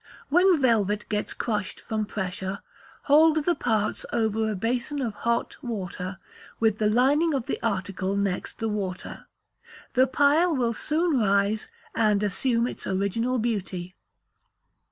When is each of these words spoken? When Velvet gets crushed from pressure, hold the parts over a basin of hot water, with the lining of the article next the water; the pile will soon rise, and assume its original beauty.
When 0.29 0.59
Velvet 0.59 1.05
gets 1.09 1.31
crushed 1.31 1.79
from 1.79 2.07
pressure, 2.07 2.61
hold 3.03 3.45
the 3.45 3.53
parts 3.53 4.03
over 4.11 4.49
a 4.49 4.55
basin 4.55 4.99
of 4.99 5.13
hot 5.13 5.57
water, 5.61 6.17
with 6.59 6.79
the 6.79 6.89
lining 6.89 7.35
of 7.35 7.45
the 7.45 7.61
article 7.61 8.17
next 8.17 8.57
the 8.57 8.67
water; 8.67 9.27
the 9.93 10.07
pile 10.07 10.55
will 10.55 10.73
soon 10.73 11.19
rise, 11.19 11.69
and 11.93 12.23
assume 12.23 12.65
its 12.65 12.87
original 12.87 13.37
beauty. 13.37 13.95